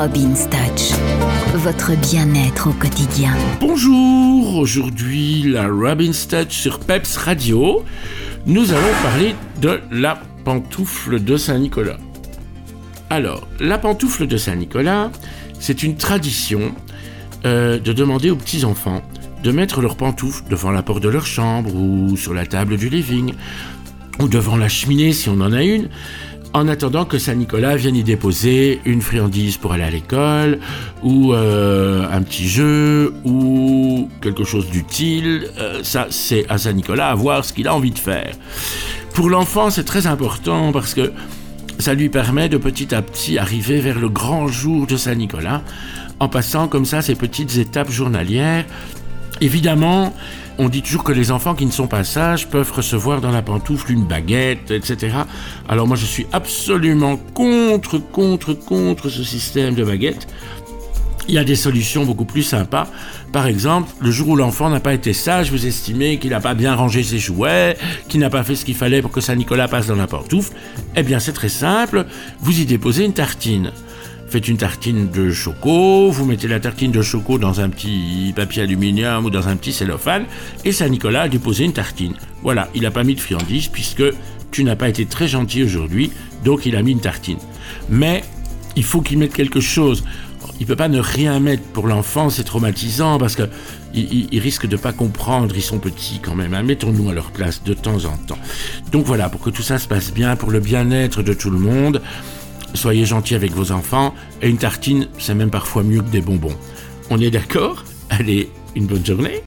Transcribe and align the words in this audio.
Robin's 0.00 0.48
Touch, 0.48 0.98
votre 1.56 1.94
bien-être 1.94 2.70
au 2.70 2.72
quotidien. 2.72 3.34
Bonjour, 3.60 4.56
aujourd'hui 4.56 5.42
la 5.42 5.68
Robin's 5.68 6.26
Touch 6.26 6.52
sur 6.52 6.80
Peps 6.80 7.18
Radio. 7.18 7.84
Nous 8.46 8.72
allons 8.72 8.94
parler 9.02 9.34
de 9.60 9.78
la 9.90 10.18
pantoufle 10.42 11.22
de 11.22 11.36
Saint-Nicolas. 11.36 11.98
Alors, 13.10 13.46
la 13.60 13.76
pantoufle 13.76 14.26
de 14.26 14.38
Saint-Nicolas, 14.38 15.10
c'est 15.58 15.82
une 15.82 15.96
tradition 15.96 16.74
euh, 17.44 17.78
de 17.78 17.92
demander 17.92 18.30
aux 18.30 18.36
petits-enfants 18.36 19.02
de 19.42 19.52
mettre 19.52 19.82
leurs 19.82 19.98
pantoufles 19.98 20.44
devant 20.48 20.70
la 20.70 20.82
porte 20.82 21.02
de 21.02 21.10
leur 21.10 21.26
chambre 21.26 21.74
ou 21.74 22.16
sur 22.16 22.32
la 22.32 22.46
table 22.46 22.78
du 22.78 22.88
living 22.88 23.34
ou 24.18 24.28
devant 24.28 24.56
la 24.56 24.70
cheminée 24.70 25.12
si 25.12 25.28
on 25.28 25.40
en 25.40 25.52
a 25.52 25.62
une, 25.62 25.90
en 26.52 26.68
attendant 26.68 27.04
que 27.04 27.18
Saint-Nicolas 27.18 27.76
vienne 27.76 27.96
y 27.96 28.02
déposer 28.02 28.80
une 28.84 29.02
friandise 29.02 29.56
pour 29.56 29.72
aller 29.72 29.84
à 29.84 29.90
l'école, 29.90 30.58
ou 31.02 31.32
euh, 31.32 32.06
un 32.10 32.22
petit 32.22 32.48
jeu, 32.48 33.14
ou 33.24 34.08
quelque 34.20 34.44
chose 34.44 34.68
d'utile. 34.70 35.48
Euh, 35.58 35.80
ça, 35.82 36.08
c'est 36.10 36.46
à 36.48 36.58
Saint-Nicolas 36.58 37.10
à 37.10 37.14
voir 37.14 37.44
ce 37.44 37.52
qu'il 37.52 37.68
a 37.68 37.74
envie 37.74 37.92
de 37.92 37.98
faire. 37.98 38.34
Pour 39.14 39.28
l'enfant, 39.28 39.70
c'est 39.70 39.84
très 39.84 40.06
important 40.06 40.72
parce 40.72 40.94
que 40.94 41.12
ça 41.78 41.94
lui 41.94 42.08
permet 42.08 42.48
de 42.48 42.58
petit 42.58 42.94
à 42.94 43.02
petit 43.02 43.38
arriver 43.38 43.80
vers 43.80 43.98
le 43.98 44.08
grand 44.08 44.48
jour 44.48 44.86
de 44.86 44.96
Saint-Nicolas, 44.96 45.62
en 46.18 46.28
passant 46.28 46.68
comme 46.68 46.84
ça 46.84 47.00
ces 47.00 47.14
petites 47.14 47.56
étapes 47.56 47.90
journalières. 47.90 48.64
Évidemment, 49.40 50.14
on 50.58 50.68
dit 50.68 50.82
toujours 50.82 51.02
que 51.02 51.12
les 51.12 51.30
enfants 51.30 51.54
qui 51.54 51.64
ne 51.64 51.70
sont 51.70 51.86
pas 51.86 52.04
sages 52.04 52.46
peuvent 52.46 52.70
recevoir 52.70 53.22
dans 53.22 53.30
la 53.30 53.40
pantoufle 53.40 53.90
une 53.90 54.04
baguette, 54.04 54.70
etc. 54.70 55.16
Alors 55.68 55.88
moi 55.88 55.96
je 55.96 56.04
suis 56.04 56.26
absolument 56.32 57.16
contre, 57.16 57.98
contre, 57.98 58.52
contre 58.52 59.08
ce 59.08 59.24
système 59.24 59.74
de 59.74 59.82
baguette. 59.82 60.28
Il 61.28 61.34
y 61.34 61.38
a 61.38 61.44
des 61.44 61.54
solutions 61.54 62.04
beaucoup 62.04 62.26
plus 62.26 62.42
sympas. 62.42 62.88
Par 63.32 63.46
exemple, 63.46 63.90
le 64.00 64.10
jour 64.10 64.28
où 64.30 64.36
l'enfant 64.36 64.68
n'a 64.68 64.80
pas 64.80 64.92
été 64.92 65.14
sage, 65.14 65.50
vous 65.50 65.64
estimez 65.64 66.18
qu'il 66.18 66.30
n'a 66.30 66.40
pas 66.40 66.54
bien 66.54 66.74
rangé 66.74 67.02
ses 67.02 67.18
jouets, 67.18 67.78
qu'il 68.08 68.20
n'a 68.20 68.30
pas 68.30 68.42
fait 68.42 68.56
ce 68.56 68.64
qu'il 68.66 68.74
fallait 68.74 69.00
pour 69.00 69.12
que 69.12 69.20
Saint-Nicolas 69.20 69.68
passe 69.68 69.86
dans 69.86 69.96
la 69.96 70.08
pantoufle, 70.08 70.52
eh 70.96 71.02
bien 71.02 71.20
c'est 71.20 71.32
très 71.32 71.48
simple, 71.48 72.04
vous 72.40 72.60
y 72.60 72.66
déposez 72.66 73.04
une 73.04 73.14
tartine 73.14 73.72
faites 74.30 74.46
une 74.46 74.58
tartine 74.58 75.10
de 75.10 75.32
choco, 75.32 76.10
vous 76.10 76.24
mettez 76.24 76.46
la 76.46 76.60
tartine 76.60 76.92
de 76.92 77.02
choco 77.02 77.36
dans 77.36 77.60
un 77.60 77.68
petit 77.68 78.32
papier 78.36 78.62
aluminium 78.62 79.24
ou 79.24 79.30
dans 79.30 79.48
un 79.48 79.56
petit 79.56 79.72
cellophane, 79.72 80.24
et 80.64 80.70
Saint-Nicolas 80.70 81.22
a 81.22 81.28
déposé 81.28 81.64
une 81.64 81.72
tartine. 81.72 82.14
Voilà, 82.42 82.68
il 82.74 82.82
n'a 82.82 82.92
pas 82.92 83.02
mis 83.02 83.16
de 83.16 83.20
friandises 83.20 83.66
puisque 83.66 84.04
tu 84.52 84.62
n'as 84.62 84.76
pas 84.76 84.88
été 84.88 85.04
très 85.06 85.26
gentil 85.26 85.64
aujourd'hui, 85.64 86.12
donc 86.44 86.64
il 86.64 86.76
a 86.76 86.82
mis 86.82 86.92
une 86.92 87.00
tartine. 87.00 87.38
Mais 87.88 88.22
il 88.76 88.84
faut 88.84 89.00
qu'il 89.00 89.18
mette 89.18 89.32
quelque 89.32 89.60
chose. 89.60 90.04
Il 90.60 90.66
peut 90.66 90.76
pas 90.76 90.88
ne 90.88 91.00
rien 91.00 91.40
mettre 91.40 91.64
pour 91.64 91.88
l'enfant, 91.88 92.30
c'est 92.30 92.44
traumatisant 92.44 93.18
parce 93.18 93.34
que 93.34 93.48
il, 93.94 94.38
risque 94.38 94.66
de 94.66 94.76
pas 94.76 94.92
comprendre. 94.92 95.54
Ils 95.56 95.62
sont 95.62 95.78
petits 95.78 96.20
quand 96.22 96.36
même. 96.36 96.54
Hein. 96.54 96.62
Mettons-nous 96.62 97.08
à 97.08 97.14
leur 97.14 97.32
place 97.32 97.64
de 97.64 97.74
temps 97.74 98.04
en 98.04 98.16
temps. 98.16 98.38
Donc 98.92 99.06
voilà, 99.06 99.28
pour 99.28 99.40
que 99.40 99.50
tout 99.50 99.62
ça 99.62 99.78
se 99.78 99.88
passe 99.88 100.12
bien, 100.12 100.36
pour 100.36 100.50
le 100.50 100.60
bien-être 100.60 101.22
de 101.22 101.32
tout 101.32 101.50
le 101.50 101.58
monde. 101.58 102.00
Soyez 102.74 103.04
gentil 103.04 103.34
avec 103.34 103.52
vos 103.52 103.72
enfants, 103.72 104.14
et 104.42 104.48
une 104.48 104.58
tartine, 104.58 105.08
c'est 105.18 105.34
même 105.34 105.50
parfois 105.50 105.82
mieux 105.82 106.00
que 106.00 106.10
des 106.10 106.20
bonbons. 106.20 106.56
On 107.10 107.20
est 107.20 107.30
d'accord? 107.30 107.84
Allez, 108.08 108.50
une 108.74 108.86
bonne 108.86 109.04
journée 109.04 109.38